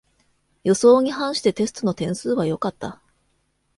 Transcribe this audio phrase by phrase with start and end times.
[0.63, 2.99] 予想に反してテストの点数は良かった